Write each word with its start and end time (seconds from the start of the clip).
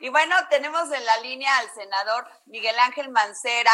Y 0.00 0.08
bueno, 0.10 0.34
tenemos 0.48 0.90
en 0.92 1.04
la 1.04 1.18
línea 1.18 1.56
al 1.58 1.70
senador 1.70 2.26
Miguel 2.46 2.78
Ángel 2.78 3.10
Mancera. 3.10 3.72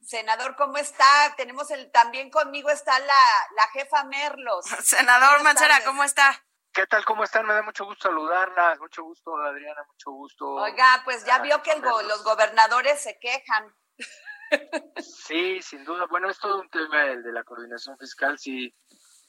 Senador, 0.00 0.54
¿cómo 0.56 0.78
está? 0.78 1.04
Tenemos 1.36 1.70
el 1.70 1.90
también 1.90 2.30
conmigo 2.30 2.70
está 2.70 2.98
la, 2.98 3.14
la 3.56 3.68
jefa 3.72 4.04
Merlos. 4.04 4.64
Senador 4.82 5.42
Mancera, 5.42 5.80
¿cómo 5.84 6.04
está? 6.04 6.42
¿Qué 6.72 6.86
tal? 6.86 7.04
¿Cómo 7.04 7.24
están? 7.24 7.44
Me 7.44 7.54
da 7.54 7.62
mucho 7.62 7.84
gusto 7.84 8.08
saludarla. 8.08 8.76
Mucho 8.78 9.02
gusto, 9.02 9.36
Adriana. 9.36 9.82
Mucho 9.88 10.12
gusto. 10.12 10.46
Oiga, 10.46 11.02
pues 11.04 11.24
ya 11.24 11.40
vio 11.40 11.60
que 11.62 11.74
los 11.76 12.22
gobernadores 12.22 13.02
se 13.02 13.18
quejan. 13.18 13.74
Sí, 15.26 15.60
sin 15.60 15.84
duda. 15.84 16.06
Bueno, 16.08 16.30
es 16.30 16.38
todo 16.38 16.62
un 16.62 16.70
tema 16.70 17.04
el 17.04 17.22
de 17.22 17.32
la 17.32 17.44
coordinación 17.44 17.98
fiscal. 17.98 18.38
Sí, 18.38 18.74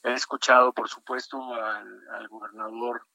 he 0.03 0.13
escuchado, 0.13 0.71
por 0.71 0.87
supuesto, 0.87 1.37
al, 1.53 2.27
gobernador 2.29 3.05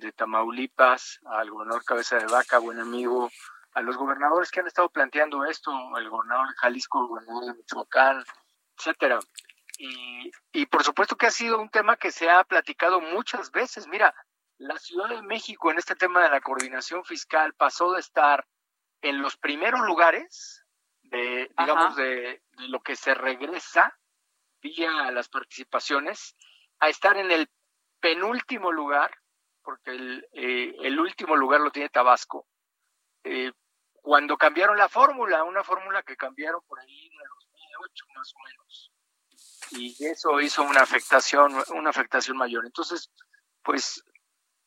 de 0.00 0.12
Tamaulipas, 0.12 1.20
al 1.26 1.50
gobernador 1.50 1.84
Cabeza 1.84 2.16
de 2.16 2.26
Vaca, 2.26 2.58
buen 2.58 2.80
amigo, 2.80 3.30
a 3.72 3.82
los 3.82 3.96
gobernadores 3.96 4.50
que 4.50 4.60
han 4.60 4.66
estado 4.66 4.88
planteando 4.88 5.44
esto, 5.44 5.70
el 5.96 6.08
gobernador 6.08 6.48
de 6.48 6.54
Jalisco, 6.56 7.00
el 7.00 7.08
gobernador 7.08 7.44
de 7.44 7.54
Michoacán, 7.54 8.24
etcétera. 8.76 9.18
Y, 9.78 10.30
y 10.52 10.66
por 10.66 10.82
supuesto 10.82 11.16
que 11.16 11.26
ha 11.26 11.30
sido 11.30 11.60
un 11.60 11.70
tema 11.70 11.96
que 11.96 12.10
se 12.10 12.28
ha 12.28 12.42
platicado 12.44 13.00
muchas 13.00 13.52
veces. 13.52 13.86
Mira, 13.86 14.14
la 14.58 14.76
Ciudad 14.78 15.08
de 15.08 15.22
México 15.22 15.70
en 15.70 15.78
este 15.78 15.94
tema 15.94 16.22
de 16.22 16.30
la 16.30 16.40
coordinación 16.40 17.04
fiscal 17.04 17.54
pasó 17.54 17.92
de 17.92 18.00
estar 18.00 18.46
en 19.02 19.22
los 19.22 19.36
primeros 19.36 19.80
lugares 19.82 20.64
de, 21.02 21.50
digamos, 21.58 21.96
de, 21.96 22.42
lo 22.68 22.80
que 22.80 22.96
se 22.96 23.14
regresa 23.14 23.96
vía 24.60 25.10
las 25.12 25.28
participaciones 25.28 26.36
a 26.80 26.88
estar 26.88 27.16
en 27.16 27.30
el 27.30 27.48
penúltimo 28.00 28.72
lugar, 28.72 29.10
porque 29.68 29.90
el, 29.90 30.26
eh, 30.32 30.74
el 30.80 30.98
último 30.98 31.36
lugar 31.36 31.60
lo 31.60 31.70
tiene 31.70 31.90
Tabasco, 31.90 32.46
eh, 33.22 33.52
cuando 33.92 34.38
cambiaron 34.38 34.78
la 34.78 34.88
fórmula, 34.88 35.44
una 35.44 35.62
fórmula 35.62 36.02
que 36.02 36.16
cambiaron 36.16 36.62
por 36.66 36.80
ahí 36.80 37.06
en 37.06 37.12
el 37.12 37.28
2008 37.28 38.06
más 38.14 38.32
o 38.34 38.38
menos 38.48 38.92
y 39.72 40.06
eso 40.06 40.40
hizo 40.40 40.62
una 40.62 40.80
afectación, 40.80 41.52
una 41.74 41.90
afectación 41.90 42.38
mayor. 42.38 42.64
Entonces, 42.64 43.10
pues 43.62 44.02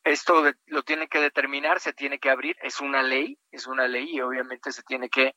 esto 0.04 0.44
lo 0.66 0.84
tiene 0.84 1.08
que 1.08 1.18
determinar, 1.18 1.80
se 1.80 1.92
tiene 1.92 2.20
que 2.20 2.30
abrir, 2.30 2.56
es 2.62 2.78
una 2.78 3.02
ley, 3.02 3.36
es 3.50 3.66
una 3.66 3.88
ley 3.88 4.08
y 4.08 4.20
obviamente 4.20 4.70
se 4.70 4.84
tiene 4.84 5.08
que 5.08 5.34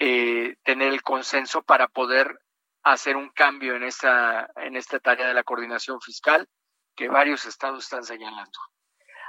eh, 0.00 0.56
tener 0.64 0.92
el 0.92 1.02
consenso 1.02 1.62
para 1.62 1.86
poder 1.86 2.36
hacer 2.82 3.16
un 3.16 3.30
cambio 3.30 3.76
en 3.76 3.84
esta, 3.84 4.50
en 4.56 4.74
esta 4.74 4.98
tarea 4.98 5.28
de 5.28 5.34
la 5.34 5.44
coordinación 5.44 6.00
fiscal 6.00 6.48
que 6.96 7.08
varios 7.08 7.44
estados 7.44 7.84
están 7.84 8.02
señalando. 8.02 8.58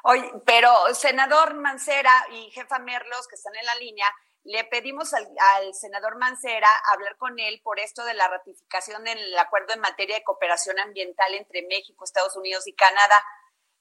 Oye, 0.07 0.31
pero 0.45 0.69
senador 0.93 1.55
Mancera 1.55 2.11
y 2.31 2.51
jefa 2.51 2.77
Merlos, 2.77 3.27
que 3.27 3.33
están 3.33 3.55
en 3.55 3.65
la 3.65 3.73
línea, 3.73 4.05
le 4.43 4.63
pedimos 4.65 5.15
al, 5.15 5.73
senador 5.73 6.19
Mancera 6.19 6.69
hablar 6.93 7.17
con 7.17 7.39
él 7.39 7.59
por 7.63 7.79
esto 7.79 8.05
de 8.05 8.13
la 8.13 8.27
ratificación 8.27 9.03
del 9.03 9.35
acuerdo 9.39 9.73
en 9.73 9.79
materia 9.79 10.17
de 10.17 10.23
cooperación 10.23 10.77
ambiental 10.77 11.33
entre 11.33 11.63
México, 11.63 12.03
Estados 12.03 12.35
Unidos 12.35 12.67
y 12.67 12.75
Canadá. 12.75 13.19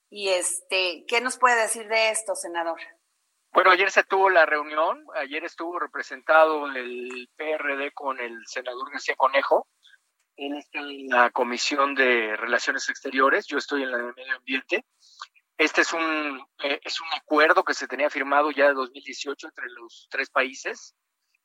Y 0.09 0.31
este, 0.31 1.05
¿qué 1.07 1.21
nos 1.21 1.37
puede 1.37 1.61
decir 1.61 1.89
de 1.89 2.09
esto, 2.09 2.35
senador? 2.35 2.81
Bueno, 3.53 3.71
ayer 3.71 3.91
se 3.91 4.05
tuvo 4.05 4.31
la 4.31 4.47
reunión, 4.47 5.05
ayer 5.17 5.45
estuvo 5.45 5.79
representado 5.79 6.69
el 6.69 7.29
PRD 7.37 7.93
con 7.93 8.19
el 8.19 8.47
senador 8.47 8.91
García 8.91 9.15
Conejo. 9.15 9.69
En 10.37 10.59
la 11.11 11.29
Comisión 11.31 11.95
de 11.95 12.35
Relaciones 12.35 12.89
Exteriores, 12.89 13.47
yo 13.47 13.59
estoy 13.59 13.83
en 13.83 13.93
la 13.93 13.99
de 13.99 14.13
Medio 14.15 14.37
Ambiente. 14.37 14.87
Este 15.57 15.83
es 15.83 15.93
un, 15.93 16.45
eh, 16.65 16.81
es 16.83 17.01
un 17.01 17.09
acuerdo 17.15 17.63
que 17.63 17.75
se 17.75 17.87
tenía 17.87 18.11
firmado 18.11 18.51
ya 18.51 18.69
de 18.69 18.75
2018 18.75 19.47
entre 19.47 19.71
los 19.71 20.09
tres 20.11 20.29
países 20.29 20.97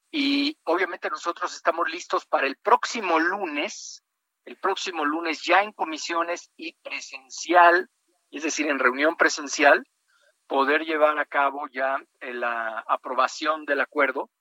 y 0.10 0.58
obviamente 0.64 1.10
nosotros 1.10 1.56
estamos 1.56 1.88
listos 1.90 2.26
para 2.26 2.48
el 2.48 2.58
próximo 2.58 3.20
lunes, 3.20 4.04
el 4.46 4.58
próximo 4.58 5.06
lunes 5.06 5.44
ya 5.44 5.62
en 5.62 5.74
comisiones 5.74 6.52
y 6.58 6.74
presencial, 6.82 7.88
es 8.32 8.44
decir, 8.44 8.68
en 8.68 8.80
reunión 8.80 9.16
presencial, 9.16 9.86
poder 10.48 10.86
llevar 10.86 11.20
a 11.20 11.26
cabo 11.26 11.68
ya 11.72 11.98
eh, 12.20 12.34
la 12.34 12.84
aprobación 12.88 13.66
del 13.66 13.82
acuerdo 13.82 14.32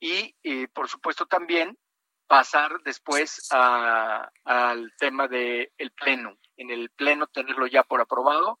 y, 0.00 0.34
eh, 0.42 0.68
por 0.68 0.88
supuesto, 0.88 1.26
también 1.26 1.76
pasar 2.26 2.80
después 2.84 3.48
al 3.50 4.92
tema 4.98 5.28
del 5.28 5.70
el 5.76 5.90
pleno. 5.90 6.38
En 6.56 6.70
el 6.70 6.88
pleno 6.90 7.26
tenerlo 7.26 7.66
ya 7.66 7.82
por 7.82 8.00
aprobado 8.00 8.60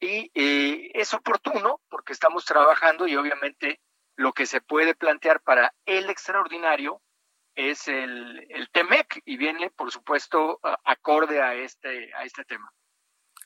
y 0.00 0.30
eh, 0.34 0.90
es 0.94 1.14
oportuno 1.14 1.80
porque 1.88 2.12
estamos 2.12 2.44
trabajando 2.44 3.06
y 3.06 3.16
obviamente 3.16 3.80
lo 4.16 4.32
que 4.32 4.46
se 4.46 4.60
puede 4.60 4.94
plantear 4.94 5.40
para 5.40 5.74
el 5.84 6.10
extraordinario 6.10 7.02
es 7.54 7.88
el, 7.88 8.46
el 8.50 8.70
TEMEC 8.70 9.22
y 9.24 9.36
viene, 9.36 9.70
por 9.70 9.90
supuesto, 9.90 10.60
acorde 10.84 11.42
a 11.42 11.54
este, 11.54 12.12
a 12.14 12.24
este 12.24 12.44
tema. 12.44 12.70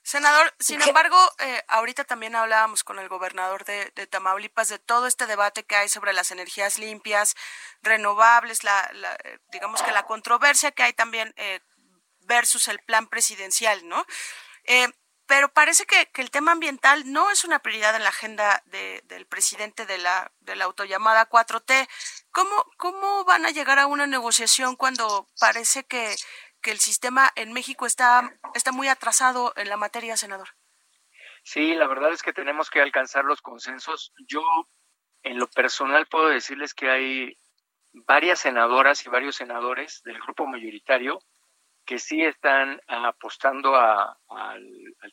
Senador, 0.03 0.53
sin 0.59 0.81
embargo, 0.81 1.17
eh, 1.39 1.63
ahorita 1.69 2.05
también 2.05 2.35
hablábamos 2.35 2.83
con 2.83 2.99
el 2.99 3.09
gobernador 3.09 3.65
de, 3.65 3.91
Tamaulipas 4.09 4.69
de 4.69 4.79
todo 4.79 5.07
este 5.07 5.27
debate 5.27 5.65
que 5.65 5.77
hay 5.77 5.89
sobre 5.89 6.13
las 6.13 6.31
energías 6.31 6.79
limpias, 6.79 7.37
renovables, 7.83 8.65
la, 8.65 8.91
digamos 9.53 9.83
que 9.83 9.93
la 9.93 10.05
controversia 10.05 10.73
que 10.73 10.83
hay 10.83 10.95
también 10.95 11.35
eh, 11.37 11.61
versus 12.21 12.69
el 12.69 12.81
plan 12.81 13.09
presidencial, 13.09 13.87
¿no? 13.89 14.05
Eh, 14.65 14.89
pero 15.31 15.49
parece 15.49 15.87
que, 15.87 16.11
el 16.21 16.33
tema 16.33 16.51
ambiental 16.51 17.05
no 17.13 17.31
es 17.31 17.45
una 17.45 17.61
prioridad 17.61 17.95
en 17.95 18.03
la 18.03 18.09
agenda 18.09 18.65
del 18.65 19.27
presidente 19.27 19.87
de 19.87 19.97
la, 19.97 20.33
de 20.41 20.57
la 20.57 20.65
autollamada 20.65 21.29
4T. 21.29 21.89
¿Cómo, 22.33 22.67
¿Cómo 22.77 23.25
van 23.25 23.47
a 23.47 23.51
llegar 23.51 23.79
a 23.79 23.87
una 23.87 24.09
negociación 24.09 24.75
cuando 24.75 25.29
parece 25.39 25.85
que, 25.85 26.17
que 26.61 26.73
el 26.73 26.81
sistema 26.81 27.31
en 27.37 27.53
México 27.53 27.87
está, 27.87 28.41
está 28.55 28.73
muy 28.73 28.89
atrasado 28.89 29.53
en 29.55 29.69
la 29.69 29.77
materia, 29.77 30.17
senador? 30.17 30.49
Sí, 31.45 31.75
la 31.75 31.87
verdad 31.87 32.13
es 32.13 32.23
que 32.25 32.33
tenemos 32.33 32.69
que 32.69 32.81
alcanzar 32.81 33.25
los 33.25 33.41
consensos. 33.41 34.13
Yo, 34.27 34.43
en 35.23 35.39
lo 35.39 35.47
personal, 35.47 36.09
puedo 36.09 36.27
decirles 36.27 36.75
que 36.75 36.91
hay 36.91 37.37
varias 37.93 38.41
senadoras 38.41 39.07
y 39.07 39.11
varios 39.11 39.37
senadores 39.37 40.03
del 40.03 40.21
grupo 40.21 40.49
mayoritario 40.49 41.21
que 41.91 41.99
sí 41.99 42.23
están 42.23 42.81
apostando 42.87 43.75
al, 43.75 44.15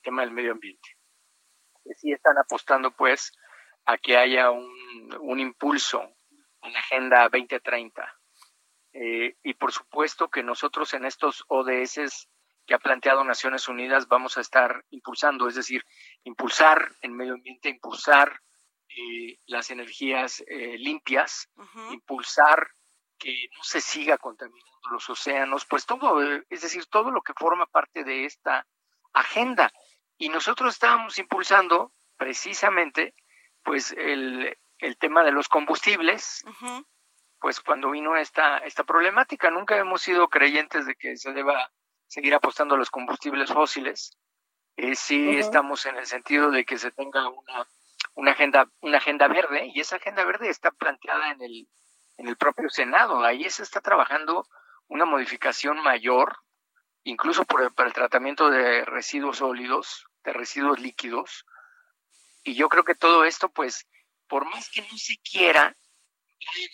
tema 0.04 0.22
del 0.22 0.30
medio 0.30 0.52
ambiente, 0.52 0.96
que 1.84 1.96
sí 1.96 2.12
están 2.12 2.38
apostando 2.38 2.92
pues 2.92 3.32
a 3.86 3.98
que 3.98 4.16
haya 4.16 4.52
un, 4.52 5.40
impulso 5.40 6.04
a 6.62 6.70
la 6.70 6.78
Agenda 6.78 7.30
2030. 7.30 8.16
Eh, 8.94 9.38
y 9.42 9.56
por 9.56 9.72
supuesto 9.72 10.30
que 10.30 10.44
nosotros 10.44 10.94
en 10.94 11.06
estos 11.06 11.44
ODS 11.48 12.30
que 12.68 12.76
ha 12.76 12.80
planteado 12.80 13.24
Naciones 13.24 13.68
Unidas 13.68 14.08
vamos 14.08 14.38
a 14.38 14.42
estar 14.42 14.86
impulsando, 14.92 15.48
es 15.48 15.56
decir, 15.56 15.84
impulsar 16.26 16.92
el 17.02 17.10
medio 17.10 17.34
ambiente, 17.34 17.70
impulsar 17.70 18.40
eh, 18.90 19.40
las 19.48 19.72
energías 19.72 20.44
eh, 20.46 20.78
limpias, 20.78 21.50
impulsar 21.92 22.70
que 23.18 23.48
no 23.56 23.64
se 23.64 23.82
siga 23.82 24.20
contaminando 24.20 24.77
los 24.92 25.10
océanos, 25.10 25.66
pues 25.66 25.86
todo, 25.86 26.24
eh, 26.24 26.46
es 26.50 26.62
decir, 26.62 26.86
todo 26.88 27.12
lo 27.12 27.22
que 27.22 27.34
forma 27.34 27.66
parte 27.66 28.04
de 28.04 28.26
esta 28.26 28.66
agenda. 29.14 29.72
Y 30.18 30.30
nosotros 30.30 30.74
estábamos 30.74 31.18
impulsando 31.20 31.94
precisamente 32.18 33.14
pues 33.64 33.92
el, 33.92 34.58
el 34.80 34.98
tema 34.98 35.24
de 35.24 35.32
los 35.32 35.48
combustibles, 35.48 36.44
pues 37.40 37.60
cuando 37.60 37.92
vino 37.92 38.16
esta, 38.16 38.60
esta 38.60 38.84
problemática, 38.84 39.52
nunca 39.52 39.78
hemos 39.78 40.02
sido 40.02 40.28
creyentes 40.30 40.86
de 40.86 40.96
que 40.96 41.18
se 41.18 41.34
deba 41.34 41.72
seguir 42.08 42.34
apostando 42.34 42.76
a 42.76 42.78
los 42.78 42.90
combustibles 42.90 43.52
fósiles. 43.52 44.18
Eh, 44.78 44.96
sí 44.96 45.38
estamos 45.38 45.86
en 45.86 45.98
el 45.98 46.06
sentido 46.06 46.52
de 46.52 46.64
que 46.64 46.78
se 46.78 46.92
tenga 46.92 47.28
una, 47.30 47.68
una, 48.14 48.32
agenda, 48.32 48.70
una 48.82 48.98
agenda 48.98 49.28
verde 49.28 49.72
y 49.74 49.80
esa 49.80 49.98
agenda 49.98 50.24
verde 50.24 50.50
está 50.50 50.72
planteada 50.72 51.32
en 51.32 51.42
el, 51.42 51.68
en 52.18 52.28
el 52.28 52.38
propio 52.38 52.70
Senado. 52.70 53.24
Ahí 53.24 53.50
se 53.50 53.64
está 53.64 53.82
trabajando 53.82 54.48
una 54.88 55.06
modificación 55.06 55.82
mayor, 55.82 56.38
incluso 57.04 57.46
por 57.46 57.62
el, 57.62 57.72
para 57.72 57.88
el 57.88 57.94
tratamiento 57.94 58.50
de 58.50 58.86
residuos 58.86 59.38
sólidos, 59.38 60.06
de 60.24 60.34
residuos 60.34 60.80
líquidos, 60.80 61.46
y 62.44 62.56
yo 62.56 62.70
creo 62.70 62.84
que 62.84 62.96
todo 62.96 63.26
esto, 63.26 63.50
pues, 63.50 63.88
por 64.28 64.46
más 64.46 64.70
que 64.70 64.82
no 64.82 64.98
se 64.98 65.18
quiera 65.18 65.76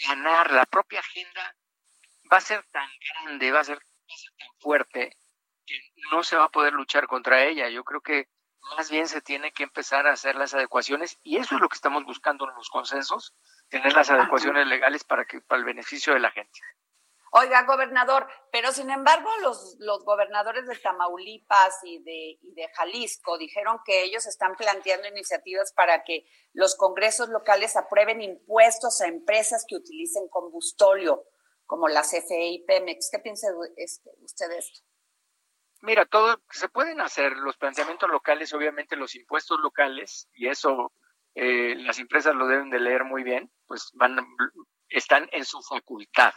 ganar, 0.07 0.51
la 0.51 0.65
propia 0.65 0.99
agenda 0.99 1.55
va 2.31 2.37
a 2.37 2.41
ser 2.41 2.63
tan 2.71 2.87
grande, 3.09 3.51
va 3.51 3.61
a 3.61 3.63
ser, 3.63 3.77
va 3.77 4.13
a 4.13 4.17
ser 4.17 4.31
tan 4.37 4.49
fuerte, 4.59 5.17
que 5.65 5.79
no 6.11 6.23
se 6.23 6.35
va 6.35 6.45
a 6.45 6.51
poder 6.51 6.73
luchar 6.73 7.07
contra 7.07 7.43
ella. 7.43 7.69
Yo 7.69 7.83
creo 7.83 8.01
que 8.01 8.27
más 8.77 8.89
bien 8.89 9.07
se 9.07 9.21
tiene 9.21 9.51
que 9.51 9.63
empezar 9.63 10.07
a 10.07 10.13
hacer 10.13 10.35
las 10.35 10.53
adecuaciones 10.53 11.19
y 11.23 11.37
eso 11.37 11.55
es 11.55 11.61
lo 11.61 11.69
que 11.69 11.75
estamos 11.75 12.03
buscando 12.05 12.47
en 12.47 12.55
los 12.55 12.69
consensos, 12.69 13.33
tener 13.69 13.93
las 13.93 14.09
adecuaciones 14.09 14.67
legales 14.67 15.03
para 15.03 15.25
que 15.25 15.41
para 15.41 15.59
el 15.59 15.65
beneficio 15.65 16.13
de 16.13 16.19
la 16.19 16.31
gente. 16.31 16.59
Oiga, 17.35 17.63
gobernador, 17.63 18.27
pero 18.51 18.71
sin 18.71 18.91
embargo 18.91 19.27
los, 19.41 19.75
los 19.79 20.05
gobernadores 20.05 20.67
de 20.67 20.75
Tamaulipas 20.75 21.79
y 21.83 21.97
de, 22.03 22.37
y 22.39 22.53
de 22.53 22.67
Jalisco 22.75 23.39
dijeron 23.39 23.79
que 23.83 24.03
ellos 24.03 24.27
están 24.27 24.55
planteando 24.55 25.07
iniciativas 25.07 25.73
para 25.73 26.03
que 26.03 26.27
los 26.53 26.75
congresos 26.75 27.29
locales 27.29 27.75
aprueben 27.75 28.21
impuestos 28.21 29.01
a 29.01 29.07
empresas 29.07 29.65
que 29.67 29.77
utilicen 29.77 30.27
combustóleo, 30.29 31.23
como 31.65 31.87
la 31.87 32.03
CFE 32.03 32.49
y 32.51 32.65
Pemex. 32.65 33.09
¿Qué 33.11 33.17
piensa 33.17 33.47
este, 33.77 34.11
usted 34.21 34.49
de 34.49 34.57
esto? 34.59 34.81
Mira, 35.81 36.05
todo 36.05 36.39
se 36.51 36.69
pueden 36.69 37.01
hacer 37.01 37.31
los 37.37 37.57
planteamientos 37.57 38.11
locales, 38.11 38.53
obviamente 38.53 38.95
los 38.95 39.15
impuestos 39.15 39.59
locales, 39.59 40.29
y 40.33 40.49
eso 40.49 40.93
eh, 41.33 41.73
las 41.77 41.97
empresas 41.97 42.35
lo 42.35 42.45
deben 42.45 42.69
de 42.69 42.79
leer 42.79 43.05
muy 43.05 43.23
bien, 43.23 43.51
pues 43.65 43.89
van, 43.95 44.17
están 44.87 45.27
en 45.31 45.45
su 45.45 45.63
facultad. 45.63 46.31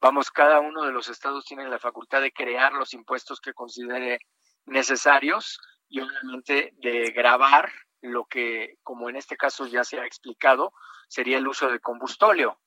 Vamos, 0.00 0.30
cada 0.30 0.60
uno 0.60 0.84
de 0.84 0.92
los 0.92 1.08
estados 1.08 1.44
tiene 1.44 1.68
la 1.68 1.78
facultad 1.78 2.20
de 2.20 2.32
crear 2.32 2.72
los 2.72 2.94
impuestos 2.94 3.40
que 3.40 3.52
considere 3.52 4.20
necesarios 4.66 5.58
y 5.88 6.00
obviamente 6.00 6.72
de 6.76 7.10
grabar 7.10 7.72
lo 8.00 8.26
que, 8.26 8.76
como 8.82 9.08
en 9.08 9.16
este 9.16 9.36
caso 9.36 9.66
ya 9.66 9.82
se 9.82 9.98
ha 9.98 10.06
explicado, 10.06 10.72
sería 11.08 11.38
el 11.38 11.48
uso 11.48 11.68
de 11.68 11.80
combustóleo. 11.80 12.60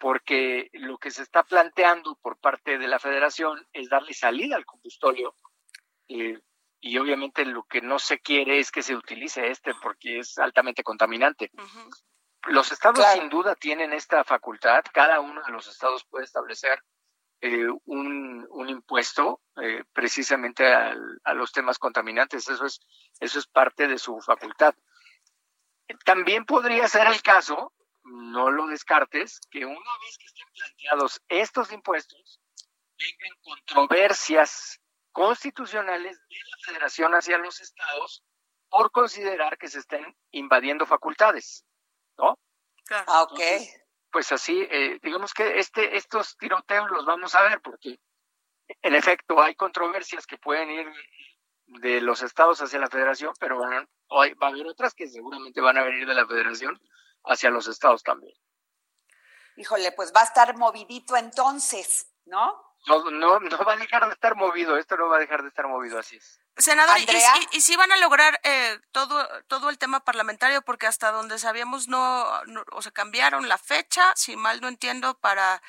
Porque 0.00 0.68
lo 0.72 0.98
que 0.98 1.10
se 1.10 1.22
está 1.22 1.42
planteando 1.42 2.16
por 2.22 2.38
parte 2.38 2.78
de 2.78 2.86
la 2.86 2.98
federación 2.98 3.66
es 3.72 3.88
darle 3.88 4.14
salida 4.14 4.56
al 4.56 4.64
combustóleo. 4.64 5.34
Y 6.06 6.98
obviamente 6.98 7.44
lo 7.44 7.64
que 7.64 7.80
no 7.80 7.98
se 7.98 8.20
quiere 8.20 8.60
es 8.60 8.70
que 8.70 8.82
se 8.82 8.94
utilice 8.94 9.50
este 9.50 9.74
porque 9.82 10.20
es 10.20 10.38
altamente 10.38 10.84
contaminante. 10.84 11.50
Los 12.46 12.72
estados 12.72 13.04
sin 13.14 13.28
duda 13.28 13.54
tienen 13.54 13.92
esta 13.92 14.24
facultad, 14.24 14.84
cada 14.92 15.20
uno 15.20 15.42
de 15.42 15.52
los 15.52 15.66
estados 15.66 16.04
puede 16.04 16.24
establecer 16.24 16.82
eh, 17.40 17.66
un, 17.84 18.46
un, 18.50 18.68
impuesto 18.68 19.42
eh, 19.60 19.84
precisamente 19.92 20.66
a 20.66 21.34
los 21.34 21.52
temas 21.52 21.78
contaminantes, 21.78 22.48
eso 22.48 22.66
es, 22.66 22.80
eso 23.20 23.38
es 23.38 23.46
parte 23.46 23.86
de 23.86 23.98
su 23.98 24.20
facultad. 24.20 24.74
También 26.04 26.44
podría 26.44 26.88
ser 26.88 27.06
el 27.06 27.22
caso 27.22 27.72
no 28.10 28.50
lo 28.50 28.66
descartes, 28.66 29.40
que 29.50 29.64
una 29.64 29.98
vez 30.02 30.18
que 30.18 30.26
estén 30.26 30.46
planteados 30.54 31.22
estos 31.28 31.72
impuestos, 31.72 32.40
vengan 32.98 33.38
controversias 33.42 34.80
constitucionales 35.12 36.18
de 36.28 36.36
la 36.36 36.56
federación 36.64 37.12
hacia 37.14 37.38
los 37.38 37.60
estados 37.60 38.24
por 38.68 38.90
considerar 38.90 39.58
que 39.58 39.68
se 39.68 39.78
estén 39.78 40.16
invadiendo 40.30 40.86
facultades, 40.86 41.64
¿no? 42.18 42.38
Claro. 42.84 43.04
Ah, 43.08 43.22
ok. 43.22 43.40
pues 44.10 44.32
así, 44.32 44.66
eh, 44.70 44.98
digamos 45.02 45.34
que 45.34 45.58
este, 45.58 45.96
estos 45.96 46.36
tiroteos 46.38 46.90
los 46.90 47.04
vamos 47.04 47.34
a 47.34 47.42
ver 47.42 47.60
porque 47.60 47.98
en 48.82 48.94
efecto 48.94 49.40
hay 49.40 49.54
controversias 49.54 50.26
que 50.26 50.38
pueden 50.38 50.70
ir 50.70 50.92
de 51.66 52.00
los 52.00 52.22
estados 52.22 52.60
hacia 52.62 52.78
la 52.78 52.88
federación, 52.88 53.32
pero 53.38 53.58
van, 53.58 53.88
va 54.10 54.46
a 54.46 54.50
haber 54.50 54.66
otras 54.66 54.94
que 54.94 55.06
seguramente 55.06 55.60
van 55.60 55.76
a 55.76 55.84
venir 55.84 56.06
de 56.06 56.14
la 56.14 56.26
federación 56.26 56.80
hacia 57.24 57.50
los 57.50 57.68
estados 57.68 58.02
también. 58.02 58.34
Híjole, 59.56 59.92
pues 59.92 60.12
va 60.14 60.20
a 60.20 60.24
estar 60.24 60.56
movidito 60.56 61.16
entonces, 61.16 62.14
¿no? 62.24 62.67
No, 62.86 63.10
no, 63.10 63.40
no 63.40 63.58
va 63.64 63.72
a 63.74 63.76
dejar 63.76 64.06
de 64.06 64.12
estar 64.12 64.34
movido, 64.36 64.76
esto 64.78 64.96
no 64.96 65.08
va 65.08 65.16
a 65.16 65.20
dejar 65.20 65.42
de 65.42 65.48
estar 65.48 65.66
movido, 65.66 65.98
así 65.98 66.16
es. 66.16 66.40
Senador, 66.56 66.96
¿y, 67.52 67.60
si 67.60 67.76
van 67.76 67.92
a 67.92 67.98
lograr 67.98 68.40
eh, 68.42 68.78
todo, 68.92 69.28
todo 69.46 69.70
el 69.70 69.78
tema 69.78 70.00
parlamentario? 70.00 70.62
Porque 70.62 70.86
hasta 70.86 71.12
donde 71.12 71.38
sabíamos 71.38 71.88
no, 71.88 72.26
o 72.72 72.82
se 72.82 72.92
cambiaron 72.92 73.48
la 73.48 73.58
fecha, 73.58 74.12
si 74.16 74.36
mal 74.36 74.60
no 74.60 74.68
entiendo, 74.68 75.18
para 75.18 75.62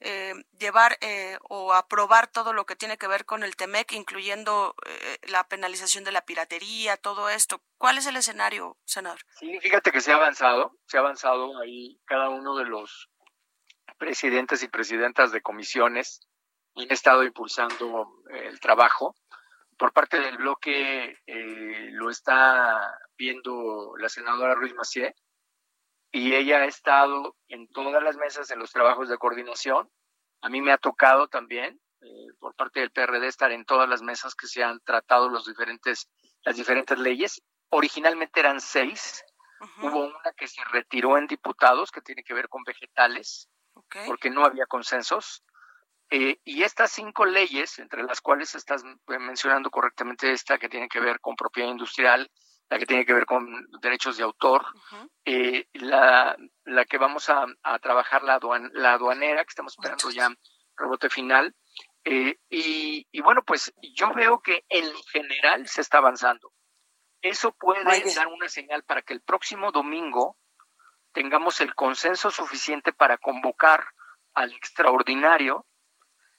eh, 0.00 0.34
llevar 0.58 0.98
eh, 1.00 1.38
o 1.48 1.72
aprobar 1.72 2.26
todo 2.26 2.52
lo 2.52 2.66
que 2.66 2.76
tiene 2.76 2.98
que 2.98 3.08
ver 3.08 3.24
con 3.24 3.42
el 3.42 3.56
TEMEC, 3.56 3.92
incluyendo 3.92 4.74
eh, 4.84 5.18
la 5.28 5.48
penalización 5.48 6.04
de 6.04 6.12
la 6.12 6.20
piratería, 6.20 6.98
todo 6.98 7.30
esto. 7.30 7.62
¿Cuál 7.78 7.96
es 7.96 8.06
el 8.06 8.16
escenario, 8.16 8.76
senador? 8.84 9.20
Sí, 9.38 9.58
fíjate 9.60 9.92
que 9.92 10.02
se 10.02 10.12
ha 10.12 10.16
avanzado, 10.16 10.76
se 10.86 10.98
ha 10.98 11.00
avanzado 11.00 11.58
ahí 11.60 11.98
cada 12.04 12.28
uno 12.28 12.56
de 12.56 12.66
los 12.66 13.08
presidentes 13.96 14.62
y 14.62 14.68
presidentas 14.68 15.32
de 15.32 15.40
comisiones 15.40 16.20
han 16.76 16.90
estado 16.90 17.24
impulsando 17.24 18.22
el 18.30 18.60
trabajo. 18.60 19.14
Por 19.78 19.92
parte 19.92 20.20
del 20.20 20.38
bloque 20.38 21.18
lo 21.92 22.10
está 22.10 22.98
viendo 23.16 23.94
la 23.98 24.08
senadora 24.08 24.54
Ruiz 24.54 24.74
Macié, 24.74 25.14
y 26.12 26.34
ella 26.34 26.58
ha 26.58 26.64
estado 26.64 27.36
en 27.48 27.68
todas 27.68 28.02
las 28.02 28.16
mesas 28.16 28.50
en 28.50 28.58
los 28.58 28.72
trabajos 28.72 29.08
de 29.08 29.18
coordinación. 29.18 29.90
A 30.40 30.48
mí 30.48 30.62
me 30.62 30.72
ha 30.72 30.78
tocado 30.78 31.28
también, 31.28 31.78
eh, 32.00 32.28
por 32.38 32.54
parte 32.54 32.80
del 32.80 32.90
PRD, 32.90 33.26
estar 33.26 33.52
en 33.52 33.66
todas 33.66 33.86
las 33.86 34.00
mesas 34.00 34.34
que 34.34 34.46
se 34.46 34.62
han 34.62 34.80
tratado 34.80 35.28
los 35.28 35.44
diferentes, 35.46 36.08
las 36.42 36.56
diferentes 36.56 36.98
leyes. 36.98 37.42
Originalmente 37.68 38.40
eran 38.40 38.60
seis. 38.60 39.24
Hubo 39.82 40.06
una 40.06 40.32
que 40.36 40.46
se 40.48 40.62
retiró 40.64 41.18
en 41.18 41.26
diputados, 41.26 41.90
que 41.90 42.00
tiene 42.00 42.22
que 42.22 42.34
ver 42.34 42.48
con 42.48 42.62
vegetales, 42.62 43.48
porque 44.06 44.30
no 44.30 44.44
había 44.44 44.66
consensos. 44.66 45.42
Eh, 46.10 46.38
y 46.44 46.62
estas 46.62 46.92
cinco 46.92 47.24
leyes, 47.24 47.78
entre 47.78 48.04
las 48.04 48.20
cuales 48.20 48.54
estás 48.54 48.84
mencionando 49.06 49.70
correctamente 49.70 50.30
esta 50.30 50.58
que 50.58 50.68
tiene 50.68 50.88
que 50.88 51.00
ver 51.00 51.20
con 51.20 51.34
propiedad 51.34 51.68
industrial, 51.68 52.30
la 52.68 52.78
que 52.78 52.86
tiene 52.86 53.04
que 53.04 53.12
ver 53.12 53.26
con 53.26 53.66
derechos 53.80 54.16
de 54.16 54.24
autor, 54.24 54.64
eh, 55.24 55.68
la, 55.74 56.36
la, 56.64 56.84
que 56.84 56.98
vamos 56.98 57.28
a, 57.28 57.46
trabajar 57.80 58.22
la, 58.22 58.38
la 58.72 58.94
aduanera, 58.94 59.44
que 59.44 59.50
estamos 59.50 59.72
esperando 59.72 60.10
ya 60.10 60.30
rebote 60.76 61.08
final. 61.08 61.54
Eh, 62.04 62.38
y, 62.48 63.06
y, 63.10 63.20
bueno, 63.20 63.42
pues 63.44 63.72
yo 63.94 64.12
veo 64.14 64.40
que 64.40 64.64
en 64.68 64.92
general 65.12 65.66
se 65.66 65.80
está 65.80 65.98
avanzando. 65.98 66.52
Eso 67.20 67.52
puede 67.52 67.82
dar 68.14 68.28
una 68.28 68.48
señal 68.48 68.84
para 68.84 69.02
que 69.02 69.12
el 69.12 69.22
próximo 69.22 69.72
domingo 69.72 70.36
tengamos 71.12 71.60
el 71.60 71.74
consenso 71.74 72.30
suficiente 72.30 72.92
para 72.92 73.18
convocar 73.18 73.88
al 74.34 74.52
extraordinario 74.52 75.66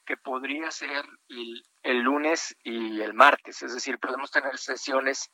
que 0.07 0.17
podría 0.17 0.71
ser 0.71 1.05
el, 1.29 1.63
el 1.83 1.99
lunes 1.99 2.55
y 2.63 3.01
el 3.01 3.13
martes. 3.13 3.61
Es 3.61 3.73
decir, 3.73 3.99
podemos 3.99 4.31
tener 4.31 4.57
sesiones 4.57 5.29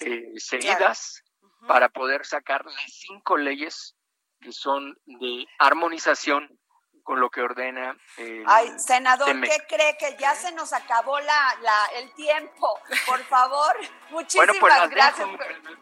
eh, 0.00 0.32
seguidas 0.36 1.22
para 1.68 1.88
poder 1.90 2.24
sacar 2.24 2.64
las 2.64 2.92
cinco 2.92 3.36
leyes 3.36 3.94
que 4.40 4.52
son 4.52 4.96
de 5.04 5.46
armonización 5.58 6.58
con 7.02 7.20
lo 7.20 7.30
que 7.30 7.40
ordena. 7.40 7.96
El 8.16 8.42
Ay, 8.46 8.72
senador, 8.78 9.40
¿qué 9.40 9.64
cree 9.68 9.96
que 9.96 10.16
ya 10.18 10.34
se 10.34 10.50
nos 10.52 10.72
acabó 10.72 11.20
la, 11.20 11.56
la 11.60 11.86
el 11.94 12.12
tiempo? 12.14 12.80
Por 13.06 13.22
favor, 13.24 13.76
muchísimas 14.10 14.46
bueno, 14.60 14.76
pues 14.80 14.90
gracias. 14.90 15.28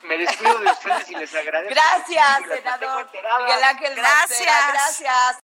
me 0.02 0.18
despido 0.18 0.58
de 0.58 0.70
ustedes 0.70 1.10
y 1.10 1.14
les 1.14 1.34
agradezco. 1.34 1.74
Gracias, 1.74 2.42
senador. 2.46 3.10
Miguel 3.12 3.64
Ángel 3.64 3.94
gracias. 3.94 4.72
gracias. 4.72 5.43